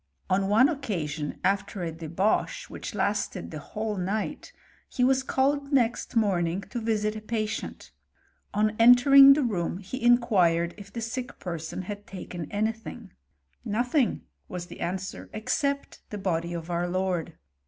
[0.31, 4.51] On one occasion, after & debauch, which lasted the whole night,
[4.89, 7.91] he was called next morning to visit a patient;
[8.51, 13.11] on entering tbe room, ^^ inquired if the sick person had taken any thing:
[13.63, 17.33] Nothing," was the answer," except the body of our I^rd."